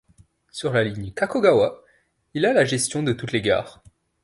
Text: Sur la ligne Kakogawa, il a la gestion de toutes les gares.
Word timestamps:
Sur 0.51 0.73
la 0.73 0.83
ligne 0.83 1.11
Kakogawa, 1.13 1.83
il 2.33 2.47
a 2.47 2.53
la 2.53 2.65
gestion 2.65 3.03
de 3.03 3.13
toutes 3.13 3.33
les 3.33 3.41
gares. 3.43 3.83